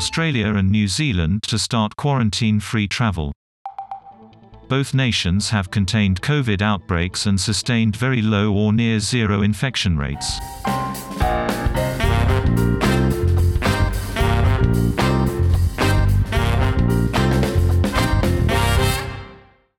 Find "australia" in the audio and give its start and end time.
0.00-0.54